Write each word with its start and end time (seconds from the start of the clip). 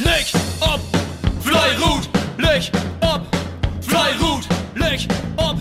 Licht 0.00 0.34
ob, 0.60 0.80
Fleirut, 1.40 2.08
Licht 2.36 2.72
ob, 3.00 3.22
Fleirut, 3.80 4.48
Licht 4.74 5.08
ob, 5.36 5.56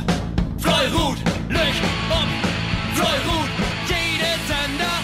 Fleirut, 0.57 1.17
Licht 1.49 1.83
ob, 2.09 2.27
Fleirut. 2.95 3.49
Jede 3.87 4.33
Sender, 4.47 4.97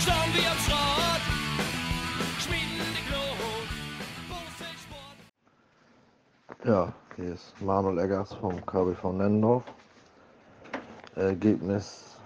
schauen 0.00 0.30
wir 0.32 0.50
am 0.50 0.58
Schrott, 0.64 1.22
schmieden 2.40 2.88
die 2.96 3.04
Glut. 3.10 3.68
Ja, 6.64 6.92
hier 7.16 7.34
ist 7.34 7.60
Manuel 7.60 7.98
Eggers 7.98 8.32
vom 8.34 8.64
KBV 8.64 9.12
Nennendorf. 9.12 9.64
Ergebnis 11.14 12.16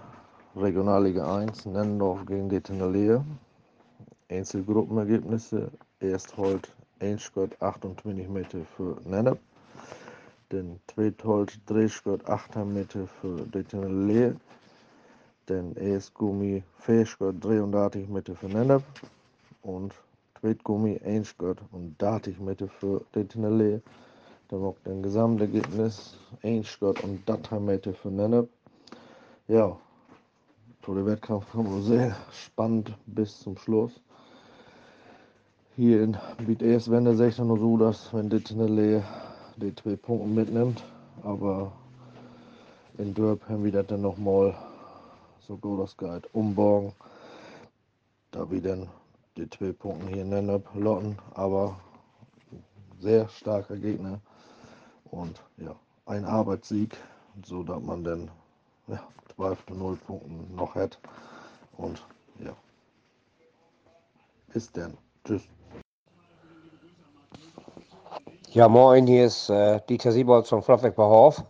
Regionalliga 0.55 1.39
1, 1.39 1.65
Nennendorf 1.65 2.25
gegen 2.25 2.47
Detenalehe. 2.47 3.25
Einzelgruppenergebnisse. 4.29 5.71
Erst 5.99 6.37
heute 6.37 6.69
1 6.99 7.21
Schott 7.21 7.61
28 7.61 8.27
Meter 8.27 8.59
für 8.75 8.97
Nennep. 9.05 9.39
Den 10.51 10.79
zweite 10.87 11.27
heute 11.27 11.57
3 11.65 11.87
Schott 11.87 12.25
8 12.27 12.65
Meter 12.65 13.07
für 13.07 13.41
Detenalehe. 13.47 14.35
Den 15.49 15.75
erst 15.75 16.13
Gummi 16.13 16.63
4 16.79 17.05
Schott 17.05 17.35
33 17.43 18.07
Meter 18.07 18.35
für 18.35 18.47
Nennep. 18.47 18.83
Und 19.61 19.93
Zweitgummi 20.39 20.99
1 21.05 21.29
Schott 21.29 21.59
und 21.71 22.01
30 22.01 22.39
Meter 22.39 22.67
für 22.67 23.05
Detenalehe. 23.15 23.81
Dann 24.49 24.61
noch 24.61 24.75
ein 24.83 25.01
Gesamtergebnis 25.01 26.17
1 26.43 26.67
Schott 26.67 27.01
und 27.03 27.27
30 27.27 27.59
Meter 27.59 27.93
für 27.93 28.09
Nennep. 28.09 28.49
Ja, 29.47 29.77
der 30.85 31.05
Wettkampf 31.05 31.49
kam 31.51 31.71
wohl 31.71 31.81
sehr 31.81 32.15
spannend 32.31 32.93
bis 33.05 33.39
zum 33.39 33.57
Schluss. 33.57 34.01
Hier 35.75 36.03
in 36.03 36.15
Beat 36.45 36.61
erst 36.61 36.91
wenn 36.91 37.03
der 37.03 37.15
16 37.15 37.47
nur 37.47 37.57
so, 37.57 37.77
dass 37.77 38.13
wenn 38.13 38.29
Dittenele 38.29 39.03
die 39.55 39.73
zwei 39.73 39.95
Punkte 39.95 40.27
mitnimmt, 40.27 40.83
aber 41.23 41.71
in 42.99 43.15
Dörp 43.15 43.49
haben 43.49 43.63
wir 43.63 43.71
das 43.71 43.87
dann 43.87 44.01
nochmal 44.01 44.55
so 45.39 45.57
gut 45.57 45.79
das 45.79 45.97
geht 45.97 46.31
umbauen, 46.35 46.93
da 48.29 48.51
wir 48.51 48.61
dann 48.61 48.87
die 49.35 49.49
zwei 49.49 49.71
Punkte 49.71 50.13
hier 50.13 50.25
nennen 50.25 50.63
lotten, 50.75 51.17
aber 51.33 51.79
sehr 52.99 53.27
starker 53.29 53.77
Gegner 53.77 54.19
und 55.09 55.41
ja, 55.57 55.75
ein 56.05 56.23
Arbeitssieg, 56.23 56.95
so 57.43 57.63
dass 57.63 57.81
man 57.81 58.03
dann 58.03 58.29
ja, 58.85 58.99
12 59.35 59.65
zu 59.65 59.73
0 59.73 59.95
Punkten 59.95 60.55
noch 60.55 60.75
hat. 60.75 60.99
Und 61.77 62.05
ja, 62.39 62.55
bis 64.53 64.71
dann. 64.71 64.95
Tschüss. 65.25 65.47
Ja, 68.53 68.69
moin, 68.69 69.07
hier 69.07 69.25
ist 69.25 69.49
äh, 69.49 69.81
Dieter 69.89 70.11
Siebold 70.11 70.45
von 70.45 70.61
Fluffig 70.61 70.93
Behof 70.93 71.43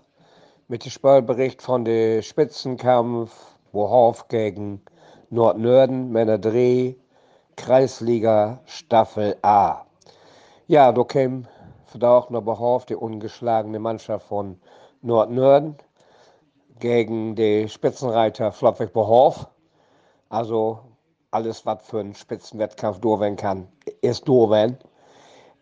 mit 0.70 0.86
dem 0.86 0.90
Spielbericht 0.90 1.62
von 1.62 1.84
dem 1.84 2.22
Spitzenkampf 2.22 3.58
Behof 3.73 4.30
gegen 4.30 4.82
Nordnörden, 5.30 6.14
Männer 6.14 6.38
Dreh, 6.38 6.95
Kreisliga 7.58 8.62
Staffel 8.64 9.36
A. 9.42 9.82
Ja, 10.68 10.94
da 10.94 11.04
kam 11.04 11.45
verdammt 11.88 12.32
noch 12.32 12.42
Behof, 12.42 12.86
die 12.86 12.95
ungeschlagene 12.95 13.80
Mannschaft 13.80 14.26
von 14.28 14.62
Nordnörden 15.02 15.76
gegen 16.80 17.36
die 17.36 17.67
Spitzenreiter 17.67 18.54
Flopwig 18.54 18.94
Behof. 18.94 19.50
Also 20.30 20.80
alles, 21.32 21.66
was 21.66 21.86
für 21.86 22.00
einen 22.00 22.16
Spitzenwettkampf 22.16 23.02
durchgehen 23.02 23.36
kann, 23.36 23.67
ist 24.00 24.26
durchgehen. 24.26 24.78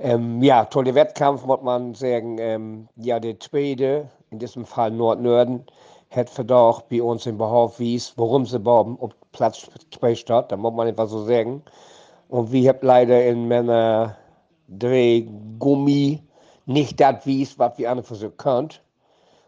Ähm, 0.03 0.41
ja, 0.41 0.65
toller 0.65 0.95
Wettkampf, 0.95 1.45
muss 1.45 1.61
man 1.61 1.93
sagen. 1.93 2.39
Ähm, 2.39 2.89
ja, 2.95 3.19
der 3.19 3.39
zweite, 3.39 4.09
in 4.31 4.39
diesem 4.39 4.65
Fall 4.65 4.89
Nordnörden, 4.89 5.63
hat 6.09 6.27
verdammt 6.27 6.89
bei 6.89 7.03
uns 7.03 7.27
im 7.27 7.37
Behof 7.37 7.77
wies, 7.77 8.13
warum 8.17 8.47
sie 8.47 8.57
bauen, 8.57 8.97
auf 8.99 9.11
Platz 9.31 9.69
2 9.91 10.15
steht. 10.15 10.45
Da 10.51 10.57
muss 10.57 10.73
man 10.73 10.87
einfach 10.87 11.07
so 11.07 11.23
sagen. 11.25 11.61
Und 12.29 12.51
wir 12.51 12.69
haben 12.69 12.79
leider 12.81 13.23
in 13.25 13.47
meiner 13.47 14.17
Drehgummi 14.69 16.23
nicht 16.65 16.99
das 16.99 17.23
wies, 17.27 17.59
was 17.59 17.77
wir 17.77 17.91
andere 17.91 18.07
versuchen 18.07 18.37
können. 18.37 18.69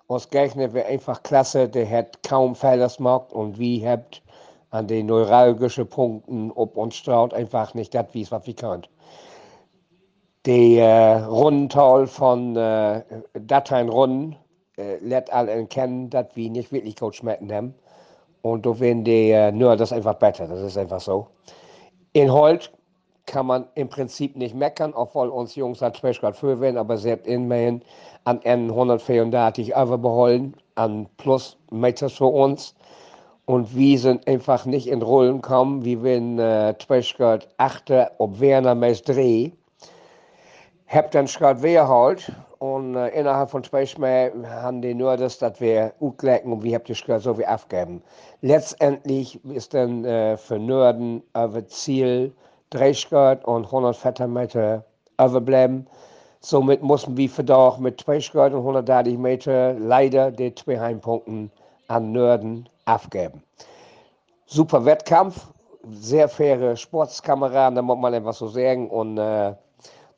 Ons 0.06 0.30
Gegner 0.30 0.72
wäre 0.74 0.86
einfach 0.86 1.24
klasse, 1.24 1.68
der 1.68 1.90
hat 1.90 2.22
kaum 2.22 2.56
Fehler 2.56 2.92
und 3.32 3.58
wir 3.58 3.90
habt 3.90 4.22
an 4.70 4.88
den 4.88 5.08
neuralgischen 5.08 5.88
Punkten 5.88 6.52
ob 6.52 6.78
uns 6.78 6.96
straut 6.96 7.34
einfach 7.34 7.74
nicht 7.74 7.96
das 7.96 8.14
wies, 8.14 8.32
was 8.32 8.46
wir 8.46 8.56
können. 8.56 8.84
Die 10.46 10.78
äh, 10.78 11.24
Rundental 11.24 12.06
von 12.06 12.58
äh, 12.58 13.02
Dateienrunden 13.34 14.36
äh, 14.78 14.98
lässt 14.98 15.32
alle 15.32 15.52
erkennen, 15.52 16.10
dass 16.10 16.28
wir 16.36 16.50
nicht 16.50 16.72
wirklich 16.74 16.98
gut 16.98 17.16
schmecken 17.16 17.52
haben. 17.52 17.74
Und 18.42 18.66
da 18.66 18.78
werden 18.78 19.06
die 19.06 19.32
äh, 19.32 19.54
nur 19.54 19.78
das 19.78 19.94
einfach 19.94 20.16
besser, 20.16 20.48
das 20.48 20.60
ist 20.60 20.78
einfach 20.78 21.00
so. 21.00 21.28
In 22.12 22.30
Holt 22.32 22.74
kann 23.26 23.46
man 23.46 23.66
im 23.76 23.88
Prinzip 23.88 24.36
nicht 24.36 24.54
meckern, 24.54 24.94
obwohl 24.94 25.30
uns 25.30 25.56
Jungs 25.56 25.82
halt 25.82 25.96
zwei 25.96 26.12
Grad 26.12 26.36
für 26.36 26.60
werden, 26.60 26.78
aber 26.78 26.98
sie 26.98 27.14
hat 27.14 27.26
immerhin 27.26 27.82
an 28.26 28.42
N 28.42 28.70
134 28.70 29.70
überbeholen, 29.70 30.56
an 30.76 31.08
plus 31.16 31.58
Meter 31.72 32.10
für 32.10 32.26
uns. 32.26 32.76
Und 33.46 33.76
wir 33.76 33.98
sind 33.98 34.28
einfach 34.28 34.66
nicht 34.66 34.88
in 34.88 35.02
Rollen 35.02 35.42
gekommen, 35.42 35.86
wie 35.86 36.04
wenn 36.04 36.38
äh, 36.38 36.76
zwei 36.86 37.00
Grad 37.00 37.48
achte, 37.58 38.12
ob 38.18 38.42
Werner 38.42 38.76
meist 38.76 39.08
dreh. 39.08 39.52
Hab 40.94 41.10
dann 41.10 41.26
Grad 41.26 41.64
wer 41.64 41.88
halt 41.88 42.32
und 42.60 42.96
äh, 42.96 43.08
innerhalb 43.20 43.50
von 43.50 43.64
zwei 43.64 43.84
Stunden 43.84 44.48
haben 44.48 44.80
die 44.80 44.94
nur 44.94 45.18
das, 45.18 45.40
dass 45.40 45.60
wir 45.60 45.92
utlecken 46.00 46.54
und 46.54 46.62
wir 46.62 46.76
haben 46.76 46.84
die 46.84 46.94
Grad 46.94 47.24
so 47.24 47.36
wie 47.40 47.48
aufgeben. 47.48 48.04
Letztendlich 48.42 49.44
ist 49.46 49.74
dann 49.74 50.06
äh, 50.06 50.38
für 50.38 50.60
Nörden 50.60 51.24
über 51.34 51.66
Ziel 51.66 52.32
30 52.70 53.10
Grad 53.10 53.46
und 53.46 53.66
140 53.66 54.28
Meter 54.28 54.86
überbleiben. 55.20 55.88
Somit 56.42 56.84
mussten 56.84 57.18
wir 57.18 57.28
verdammt 57.28 57.80
mit 57.80 58.00
20 58.00 58.32
Grad 58.32 58.54
und 58.54 58.60
130 58.60 59.18
Meter 59.18 59.74
leider 59.74 60.30
die 60.30 60.54
zwei 60.54 60.80
Heimpunkten 60.80 61.50
an 61.88 62.12
Nörden 62.12 62.70
aufgeben. 62.86 63.42
Super 64.46 64.86
Wettkampf, 64.86 65.48
sehr 65.90 66.30
faire 66.30 66.76
Sportskameraden, 66.76 67.78
da 67.78 67.82
muss 67.82 67.98
man 67.98 68.14
einfach 68.14 68.34
so 68.36 68.48
sagen. 68.48 68.92
Und 68.92 69.18
äh, 69.18 69.56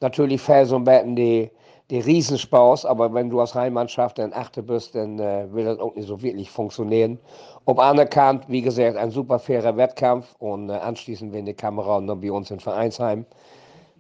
natürlich 0.01 0.41
fällt 0.41 0.69
so 0.69 0.75
ein 0.75 0.83
bisschen 0.83 1.15
die, 1.15 1.51
die 1.89 1.99
Riesenspaß, 1.99 2.85
aber 2.85 3.13
wenn 3.13 3.29
du 3.29 3.39
als 3.39 3.53
Heimmannschaft 3.53 4.17
dann 4.17 4.33
Achte 4.33 4.63
bist, 4.63 4.95
dann 4.95 5.19
äh, 5.19 5.47
will 5.51 5.65
das 5.65 5.79
auch 5.79 5.95
nicht 5.95 6.07
so 6.07 6.21
wirklich 6.21 6.49
funktionieren. 6.49 7.19
Ob 7.65 7.79
anerkannt, 7.79 8.45
wie 8.47 8.61
gesagt, 8.61 8.97
ein 8.97 9.11
super 9.11 9.39
fairer 9.39 9.77
Wettkampf 9.77 10.35
und 10.39 10.69
äh, 10.69 10.73
anschließend 10.73 11.33
werden 11.33 11.45
die 11.45 11.53
Kameraden 11.53 12.07
dann 12.07 12.21
bei 12.21 12.31
uns 12.31 12.51
in 12.51 12.59
Vereinsheim. 12.59 13.25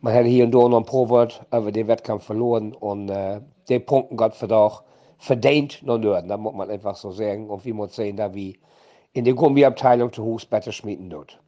Man 0.01 0.13
hätte 0.13 0.29
hier 0.29 0.45
und 0.45 0.51
da 0.51 0.67
noch 0.67 0.77
ein 0.77 0.85
Pro-Wort 0.85 1.41
über 1.51 1.71
den 1.71 1.87
Wettkampf 1.87 2.25
verloren 2.25 2.73
und 2.73 3.09
äh, 3.09 3.41
die 3.69 3.79
Punkten 3.79 4.17
Gott 4.17 4.35
verdammt 4.35 4.83
verdient 5.17 5.81
noch 5.83 5.97
nördern. 5.97 6.27
Da 6.27 6.37
muss 6.37 6.53
man 6.53 6.69
einfach 6.69 6.95
so 6.95 7.11
sagen. 7.11 7.49
Und 7.49 7.65
wie 7.65 7.73
muss 7.73 7.95
sehen, 7.95 8.17
da 8.17 8.33
wie 8.33 8.59
in 9.13 9.25
der 9.25 9.33
Gummiabteilung 9.33 10.11
zu 10.11 10.23
Hus 10.23 10.45
besser 10.45 10.71
schmieden 10.71 11.09
dort. 11.09 11.39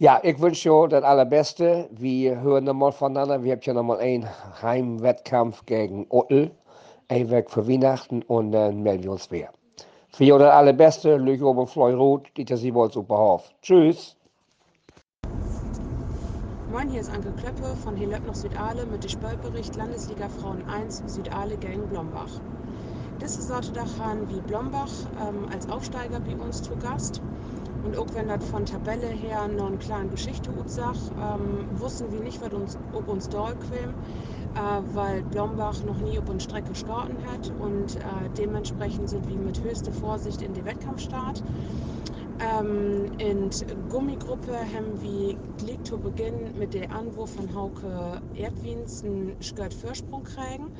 Ja, 0.00 0.18
ich 0.22 0.40
wünsche 0.40 0.72
euch 0.72 0.88
das 0.88 1.04
Allerbeste. 1.04 1.86
Wir 1.90 2.40
hören 2.40 2.64
nochmal 2.64 2.90
voneinander. 2.90 3.44
Wir 3.44 3.52
haben 3.52 3.60
ja 3.62 3.74
nochmal 3.74 3.98
einen 3.98 4.26
Heimwettkampf 4.62 5.66
gegen 5.66 6.06
Ottel. 6.08 6.52
Ein 7.08 7.28
Weg 7.28 7.50
für 7.50 7.68
Weihnachten 7.68 8.22
und 8.22 8.52
dann 8.52 8.82
melden 8.82 9.04
wir 9.04 9.12
uns 9.12 9.30
wieder. 9.30 9.50
Für 10.08 10.24
euch 10.24 10.40
das 10.40 10.54
Allerbeste. 10.54 11.18
Lüge 11.18 11.44
oben 11.44 11.66
Floy 11.66 11.92
Roth, 11.92 12.34
Dieter 12.34 12.56
Siebold, 12.56 12.94
Superhof. 12.94 13.52
Tschüss. 13.60 14.16
Moin, 16.72 16.88
hier 16.88 17.02
ist 17.02 17.12
Anke 17.12 17.32
Klöppe 17.32 17.76
von 17.84 17.94
Helöp 17.94 18.26
nach 18.26 18.34
Südale 18.34 18.86
mit 18.86 19.04
dem 19.04 19.10
Spöllbericht 19.10 19.76
Landesliga 19.76 20.30
Frauen 20.30 20.64
1 20.66 21.02
Südale 21.08 21.58
gegen 21.58 21.86
Blombach. 21.90 22.40
Diese 23.20 23.42
Sorte 23.42 23.70
Dachan 23.72 24.26
wie 24.30 24.40
Blombach 24.40 24.88
ähm, 25.20 25.46
als 25.52 25.68
Aufsteiger 25.68 26.20
bei 26.20 26.42
uns 26.42 26.62
zu 26.62 26.74
Gast. 26.76 27.20
Und 27.84 27.96
auch 27.96 28.06
wenn 28.14 28.28
das 28.28 28.44
von 28.44 28.66
Tabelle 28.66 29.08
her 29.08 29.48
noch 29.48 29.66
eine 29.66 29.78
kleine 29.78 30.08
Geschichte 30.08 30.50
utsach, 30.50 30.96
ähm, 31.18 31.66
wussten 31.78 32.12
wir 32.12 32.20
nicht, 32.20 32.40
was 32.40 32.52
uns, 32.52 32.78
ob 32.92 33.08
uns 33.08 33.28
dort 33.28 33.56
quäm, 33.60 33.90
äh, 34.54 34.94
weil 34.94 35.22
Blombach 35.22 35.82
noch 35.84 35.98
nie 35.98 36.18
auf 36.18 36.28
uns 36.28 36.44
Strecke 36.44 36.74
starten 36.74 37.16
hat 37.26 37.50
und 37.60 37.96
äh, 37.96 38.00
dementsprechend 38.36 39.08
sind 39.08 39.28
wir 39.28 39.36
mit 39.36 39.62
höchster 39.62 39.92
Vorsicht 39.92 40.42
in 40.42 40.52
den 40.54 40.64
Wettkampfstart. 40.64 41.42
Ähm, 42.40 43.12
in 43.18 43.50
Gummigruppe 43.90 44.52
haben 44.52 45.02
wir 45.02 45.36
gleich 45.58 45.82
zu 45.82 45.98
Beginn 45.98 46.58
mit 46.58 46.72
dem 46.72 46.90
Anwurf 46.90 47.34
von 47.34 47.54
Hauke 47.54 48.20
Erdwins 48.34 49.04
einen 49.04 49.36
Skirt 49.42 49.74
Vorsprung 49.74 50.24
kriegen. 50.24 50.70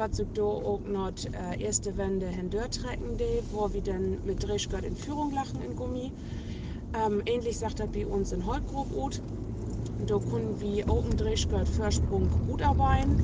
Da 0.00 0.42
auch 0.42 0.80
noch 0.86 1.12
äh, 1.30 1.62
erste 1.62 1.94
Wende 1.98 2.26
hindurchtrecken, 2.26 3.18
wo 3.52 3.70
wir 3.70 3.82
dann 3.82 4.16
mit 4.24 4.42
Drehskirt 4.42 4.82
in 4.82 4.96
Führung 4.96 5.30
lachen 5.34 5.60
in 5.62 5.76
Gummi. 5.76 6.10
Ähm, 6.94 7.20
ähnlich 7.26 7.58
sagt 7.58 7.80
das 7.80 7.88
bei 7.88 8.06
uns 8.06 8.32
in 8.32 8.46
Holtgrub 8.46 8.86
ut. 8.96 9.20
Da 10.06 10.18
können 10.18 10.58
wir 10.58 10.88
auch 10.88 11.04
einen 11.04 11.18
Drehskirt 11.18 11.68
Vorsprung 11.68 12.30
gut 12.48 12.62
arbeiten. 12.62 13.22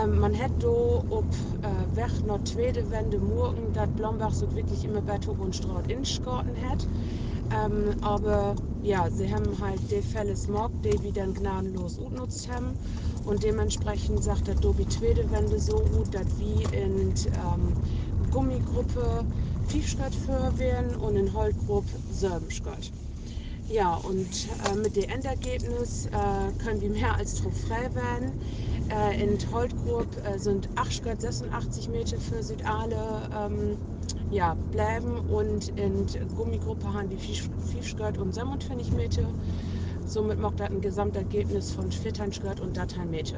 Ähm, 0.00 0.20
man 0.20 0.34
hätte 0.34 0.54
da 0.60 0.68
auf 0.68 1.24
äh, 1.62 1.96
Weg 1.96 2.24
noch 2.28 2.44
zweite 2.44 2.88
Wende 2.92 3.18
morgen, 3.18 3.72
dass 3.74 3.88
Blombach 3.88 4.32
so 4.32 4.54
wirklich 4.54 4.84
immer 4.84 5.00
Beto 5.00 5.32
und 5.32 5.56
Straut 5.56 5.90
inschgarten 5.90 6.54
hat. 6.70 6.86
Ähm, 7.50 7.94
aber 8.02 8.54
ja, 8.82 9.08
sie 9.10 9.32
haben 9.32 9.58
halt 9.60 9.80
die 9.90 10.02
Fälle 10.02 10.36
Smog, 10.36 10.70
die 10.82 11.02
wir 11.02 11.12
dann 11.12 11.34
gnadenlos 11.34 11.96
genutzt 11.96 12.48
haben. 12.52 12.76
Und 13.24 13.42
dementsprechend 13.42 14.22
sagt 14.22 14.46
der 14.46 14.54
Dobi 14.54 14.86
zweite 14.88 15.30
Wende 15.30 15.58
so 15.58 15.78
gut, 15.78 16.14
dass 16.14 16.26
wir 16.38 16.72
in 16.72 17.14
ähm, 17.26 17.72
Gummigruppe 18.30 19.24
Fiefschgott 19.68 20.14
für 20.14 20.58
werden 20.58 20.96
und 20.96 21.16
in 21.16 21.32
Holtgruppe 21.32 21.90
Sörbenschgott. 22.10 22.90
Ja, 23.70 23.96
und 23.96 24.48
äh, 24.64 24.74
mit 24.74 24.96
dem 24.96 25.10
Endergebnis 25.10 26.06
äh, 26.06 26.10
können 26.64 26.80
wir 26.80 26.88
mehr 26.88 27.14
als 27.16 27.38
frei 27.38 27.94
werden. 27.94 28.32
Äh, 28.88 29.22
in 29.22 29.38
Holtgrub 29.52 30.06
äh, 30.24 30.38
sind 30.38 30.70
886 30.76 31.88
Meter 31.88 32.18
für 32.18 32.42
Südale 32.42 33.28
ähm, 33.36 33.76
ja, 34.30 34.54
bleiben 34.72 35.18
und 35.28 35.68
in 35.78 36.06
Gummigruppe 36.34 36.90
haben 36.90 37.10
wir 37.10 37.18
5 37.18 37.50
und 38.18 38.32
27 38.32 38.92
Meter. 38.92 39.28
Somit 40.06 40.38
macht 40.38 40.60
das 40.60 40.70
ein 40.70 40.80
Gesamtergebnis 40.80 41.70
von 41.70 41.92
14 41.92 42.32
und 42.62 42.74
13 42.74 43.10
Meter. 43.10 43.36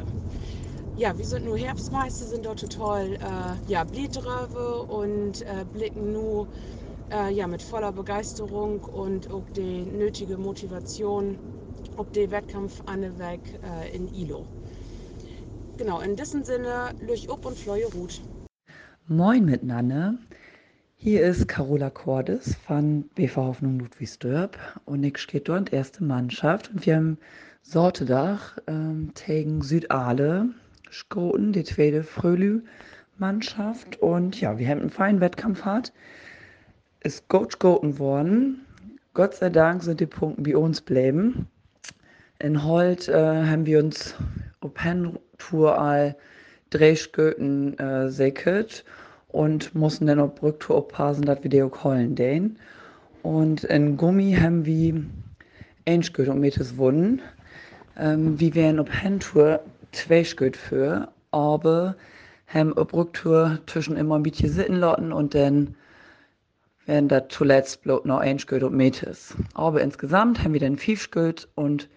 Ja, 0.96 1.16
wir 1.18 1.24
sind 1.24 1.44
nur 1.44 1.58
Herbstmeister, 1.58 2.26
sind 2.26 2.46
dort 2.46 2.60
total 2.60 3.14
äh, 3.14 3.18
ja, 3.66 3.82
Bliedröwe 3.82 4.82
und 4.82 5.42
äh, 5.42 5.64
blicken 5.72 6.12
nur 6.12 6.46
äh, 7.12 7.32
ja, 7.32 7.46
mit 7.46 7.62
voller 7.62 7.92
Begeisterung 7.92 8.80
und 8.80 9.30
auch 9.30 9.48
die 9.56 9.82
nötige 9.82 10.36
Motivation 10.36 11.38
ob 11.96 12.12
den 12.12 12.30
Wettkampf 12.30 12.80
an 12.86 13.02
Weg 13.18 13.40
äh, 13.62 13.94
in 13.94 14.08
ILO. 14.14 14.46
Genau, 15.76 16.00
in 16.00 16.16
diesem 16.16 16.44
Sinne, 16.44 16.92
Lüch 17.00 17.28
up 17.30 17.44
und 17.44 17.58
Fleue 17.58 17.86
Ruth. 17.92 18.20
Moin 19.06 19.44
miteinander. 19.44 20.14
Hier 20.96 21.22
ist 21.22 21.48
Carola 21.48 21.90
Cordes 21.90 22.54
von 22.66 23.04
BV 23.14 23.36
Hoffnung 23.36 23.80
Ludwigsdorp 23.80 24.58
und 24.84 25.02
ich 25.02 25.18
stehe 25.18 25.42
dort 25.42 25.72
erste 25.72 26.04
Mannschaft 26.04 26.70
und 26.70 26.86
wir 26.86 26.96
haben 26.96 27.18
Sortedach 27.62 28.58
ähm, 28.66 29.12
gegen 29.26 29.62
Südale 29.62 30.50
Skoten, 30.90 31.52
die 31.52 31.64
zweite 31.64 32.02
Frölü-Mannschaft 32.02 34.00
und 34.00 34.40
ja, 34.40 34.58
wir 34.58 34.68
haben 34.68 34.80
einen 34.80 34.90
feinen 34.90 35.20
Wettkampf 35.20 35.62
gehabt. 35.62 35.92
Ist 37.02 37.28
gut 37.30 37.58
gegoten 37.58 37.98
worden. 37.98 38.60
Gott 39.14 39.34
sei 39.34 39.48
Dank 39.48 39.82
sind 39.82 40.00
die 40.00 40.06
Punkte 40.06 40.42
bei 40.42 40.54
uns 40.54 40.82
bleiben. 40.82 41.48
In 42.38 42.62
Holt 42.62 43.08
äh, 43.08 43.46
haben 43.46 43.64
wir 43.64 43.78
uns 43.78 44.14
op 44.60 44.78
Tour 45.38 45.78
all 45.78 46.14
Drehsköten 46.68 47.78
äh, 47.78 48.10
säcket 48.10 48.84
und 49.28 49.74
mussten 49.74 50.08
dann 50.08 50.20
auf 50.20 50.34
Brücktour 50.34 50.76
aufpassen, 50.76 51.24
dass 51.24 51.42
wir 51.42 51.48
die 51.48 51.62
auch 51.62 51.84
holen 51.84 52.14
den. 52.16 52.58
Und 53.22 53.64
in 53.64 53.96
Gummi 53.96 54.36
haben 54.38 54.66
wir 54.66 55.02
ein 55.86 56.02
Sköt 56.02 56.28
und 56.28 56.40
Metes 56.40 56.76
wunden. 56.76 57.22
Ähm, 57.96 58.38
wir 58.38 58.54
wären 58.54 58.78
auf 58.78 58.90
Handtour 58.90 59.60
zwei 59.92 60.22
Sköt 60.22 60.54
für, 60.54 61.08
aber 61.30 61.96
haben 62.46 62.76
auf 62.76 62.92
Rücktour 62.92 63.58
zwischen 63.66 63.96
immer 63.96 64.16
ein 64.16 64.22
bisschen 64.22 64.50
sitten 64.50 64.82
und 64.82 65.34
dann 65.34 65.76
werden 66.90 67.08
da 67.08 67.28
zuletzt 67.28 67.82
bloß 67.82 68.04
noch 68.04 68.18
ein 68.18 68.40
Sköt 68.40 68.64
und 68.64 68.74
Metes. 68.74 69.36
Aber 69.54 69.80
insgesamt 69.80 70.42
haben 70.42 70.52
wir 70.52 70.60
dann 70.60 70.76
fünf 70.76 71.02
Sköt 71.02 71.48
und 71.54 71.88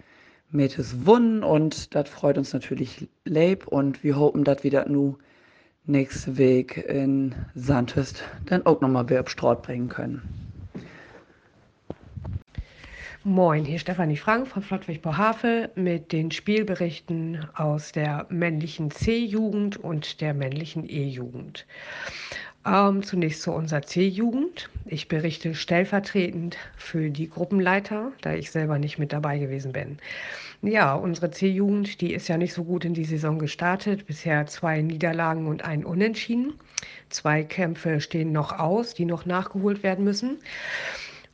Metes 0.52 1.08
wunden 1.08 1.44
und 1.44 1.96
das 1.96 2.08
freut 2.08 2.38
uns 2.38 2.54
natürlich 2.54 3.08
leib 3.26 3.66
und 3.68 4.04
wir 4.04 4.18
hoffen, 4.18 4.44
dass 4.44 4.64
wir 4.64 4.70
das 4.70 4.88
nu 4.88 5.18
nächste 5.86 6.38
Weg 6.38 6.78
in 6.78 7.34
Sandhüst 7.56 8.24
dann 8.46 8.68
auch 8.68 8.82
nochmal 8.82 9.10
wieder 9.10 9.28
Straut 9.28 9.64
bringen 9.64 9.90
können. 9.90 10.22
Moin, 13.26 13.66
hier 13.66 13.80
Stefanie 13.80 14.18
Frank 14.18 14.48
von 14.48 14.62
Flottweg 14.62 15.02
Bohave 15.02 15.70
mit 15.76 16.12
den 16.12 16.30
Spielberichten 16.30 17.48
aus 17.56 17.94
der 17.94 18.28
männlichen 18.30 18.92
C-Jugend 18.92 19.78
und 19.78 20.20
der 20.22 20.34
männlichen 20.34 20.88
E-Jugend. 20.88 21.66
Ähm, 22.66 23.04
zunächst 23.04 23.42
zu 23.42 23.52
unserer 23.52 23.82
C-Jugend. 23.82 24.70
Ich 24.86 25.10
berichte 25.10 25.54
stellvertretend 25.54 26.58
für 26.78 27.10
die 27.10 27.30
Gruppenleiter, 27.30 28.14
da 28.22 28.34
ich 28.34 28.52
selber 28.52 28.80
nicht 28.80 28.98
mit 28.98 29.12
dabei 29.12 29.38
gewesen 29.38 29.74
bin. 29.74 29.98
Ja, 30.62 30.94
unsere 30.94 31.30
C-Jugend, 31.30 32.00
die 32.00 32.14
ist 32.14 32.30
ja 32.30 32.38
nicht 32.38 32.54
so 32.54 32.64
gut 32.64 32.86
in 32.86 32.94
die 32.94 33.04
Saison 33.04 33.38
gestartet. 33.38 34.08
Bisher 34.08 34.46
zwei 34.46 34.82
Niederlagen 34.82 35.48
und 35.48 35.66
ein 35.66 35.84
Unentschieden. 35.84 36.54
Zwei 37.10 37.44
Kämpfe 37.44 38.00
stehen 38.00 38.32
noch 38.32 38.58
aus, 38.58 38.94
die 38.94 39.06
noch 39.06 39.26
nachgeholt 39.26 39.84
werden 39.84 40.06
müssen. 40.06 40.38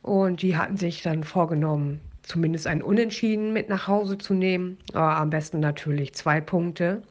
Und 0.02 0.42
die 0.42 0.56
hatten 0.56 0.78
sich 0.78 1.02
dann 1.02 1.22
vorgenommen, 1.22 2.00
zumindest 2.22 2.66
ein 2.66 2.82
Unentschieden 2.82 3.52
mit 3.52 3.68
nach 3.68 3.86
Hause 3.86 4.18
zu 4.18 4.34
nehmen. 4.34 4.78
Aber 4.94 5.16
am 5.16 5.30
besten 5.30 5.60
natürlich 5.60 6.12
zwei 6.14 6.40
Punkte. 6.40 7.02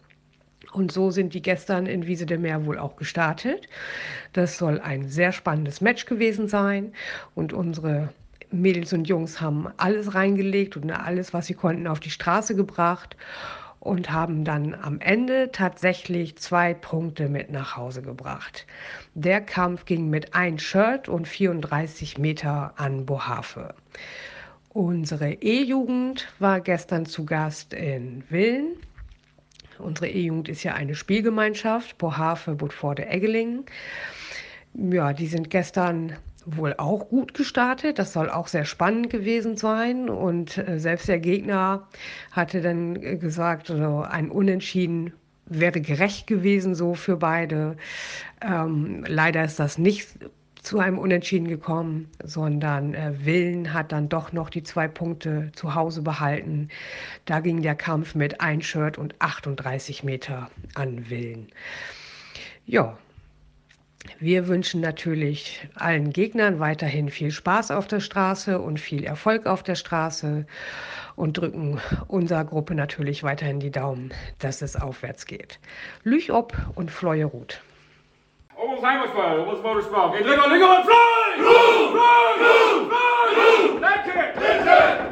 Und 0.74 0.92
so 0.92 1.10
sind 1.10 1.34
die 1.34 1.42
gestern 1.42 1.86
in 1.86 2.06
Wiese 2.06 2.26
de 2.26 2.38
Meer 2.38 2.66
wohl 2.66 2.78
auch 2.78 2.96
gestartet. 2.96 3.68
Das 4.34 4.58
soll 4.58 4.80
ein 4.80 5.08
sehr 5.08 5.32
spannendes 5.32 5.82
Match 5.82 6.06
gewesen 6.06 6.48
sein. 6.48 6.94
Und 7.34 7.54
unsere 7.54 8.10
Mädels 8.52 8.94
und 8.94 9.08
Jungs 9.08 9.42
haben 9.42 9.68
alles 9.78 10.16
reingelegt 10.16 10.76
und 10.76 10.92
alles, 10.92 11.34
was 11.34 11.48
sie 11.48 11.54
konnten, 11.54 11.88
auf 11.88 12.00
die 12.00 12.12
Straße 12.12 12.56
gebracht 12.56 13.16
und 13.80 14.12
haben 14.12 14.44
dann 14.44 14.76
am 14.76 15.00
Ende 15.00 15.52
tatsächlich 15.52 16.38
zwei 16.38 16.74
Punkte 16.74 17.30
mit 17.30 17.50
nach 17.52 17.78
Hause 17.78 18.02
gebracht. 18.02 18.66
Der 19.14 19.42
Kampf 19.42 19.86
ging 19.86 20.10
mit 20.10 20.34
ein 20.34 20.60
Shirt 20.60 21.08
und 21.08 21.28
34 21.28 22.18
Meter 22.18 22.74
an 22.76 23.06
Bohave. 23.06 23.74
Unsere 24.70 25.32
E-Jugend 25.34 26.28
war 26.40 26.60
gestern 26.60 27.06
zu 27.06 27.26
Gast 27.26 27.74
in 27.74 28.24
Willen 28.30 28.76
Unsere 29.80 30.10
E-Jugend 30.10 30.50
ist 30.50 30.64
ja 30.64 30.74
eine 30.74 30.96
Spielgemeinschaft, 30.96 31.98
Bohave, 31.98 32.56
Budforde, 32.56 33.08
Eggeling. 33.08 33.66
Ja, 34.74 35.14
die 35.14 35.28
sind 35.28 35.50
gestern 35.50 36.14
wohl 36.46 36.76
auch 36.78 37.10
gut 37.10 37.34
gestartet. 37.34 38.00
Das 38.00 38.14
soll 38.14 38.30
auch 38.30 38.48
sehr 38.48 38.66
spannend 38.66 39.10
gewesen 39.10 39.58
sein. 39.58 40.10
Und 40.10 40.58
äh, 40.58 40.80
selbst 40.80 41.08
der 41.08 41.20
Gegner 41.20 41.88
hatte 42.32 42.62
dann 42.62 42.96
äh, 42.96 43.18
gesagt, 43.18 43.72
also 43.72 44.02
ein 44.02 44.30
Unentschieden 44.30 45.14
wäre 45.46 45.82
gerecht 45.82 46.28
gewesen 46.28 46.76
so 46.76 46.94
für 46.94 47.18
beide. 47.18 47.76
Ähm, 48.42 49.04
leider 49.08 49.44
ist 49.44 49.60
das 49.60 49.78
nicht 49.78 50.08
zu 50.70 50.78
einem 50.78 51.00
Unentschieden 51.00 51.48
gekommen, 51.48 52.12
sondern 52.24 52.94
äh, 52.94 53.26
Willen 53.26 53.74
hat 53.74 53.92
dann 53.92 54.08
doch 54.08 54.34
noch 54.34 54.52
die 54.52 54.62
zwei 54.62 54.88
Punkte 54.88 55.52
zu 55.56 55.74
Hause 55.74 56.04
behalten. 56.04 56.68
Da 57.26 57.40
ging 57.40 57.64
der 57.64 57.74
Kampf 57.74 58.14
mit 58.14 58.40
ein 58.40 58.62
Shirt 58.62 59.00
und 59.00 59.16
38 59.18 60.04
Meter 60.04 60.52
an 60.76 61.10
Willen. 61.10 61.48
Ja, 62.68 63.00
wir 64.20 64.48
wünschen 64.48 64.80
natürlich 64.80 65.68
allen 65.74 66.14
Gegnern 66.14 66.60
weiterhin 66.60 67.10
viel 67.10 67.32
Spaß 67.32 67.72
auf 67.72 67.88
der 67.88 68.00
Straße 68.00 68.60
und 68.62 68.80
viel 68.80 69.04
Erfolg 69.06 69.48
auf 69.48 69.64
der 69.64 69.74
Straße 69.74 70.46
und 71.16 71.40
drücken 71.40 71.82
unserer 72.08 72.46
Gruppe 72.46 72.76
natürlich 72.76 73.24
weiterhin 73.24 73.60
die 73.60 73.72
Daumen, 73.72 74.14
dass 74.38 74.62
es 74.62 74.76
aufwärts 74.76 75.26
geht. 75.26 75.60
Lüch 76.04 76.32
ob 76.32 76.56
und 76.76 76.92
Fleue 76.92 77.26
Almost 78.60 78.84
Old 78.84 78.92
Amos 78.92 79.10
Fire, 79.12 79.40
Old 79.40 79.64
Motor 79.64 79.82
Smog. 79.84 80.16
Hey, 80.16 80.24
Lego, 80.26 80.42
Lego, 80.50 80.84
fly! 80.84 81.36
Blue! 81.38 81.92
Fly! 81.96 82.36
Blue! 82.40 82.90
Fly! 82.90 83.32
Blue! 83.36 83.80
That's 83.80 84.08
it! 84.10 84.36
That's 84.36 84.96
it! 84.96 85.00